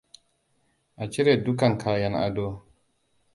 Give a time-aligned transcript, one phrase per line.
[1.03, 2.47] A cire dukan kayan ado.